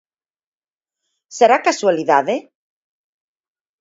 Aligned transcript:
¿Será 1.37 1.57
casualidade? 1.67 2.35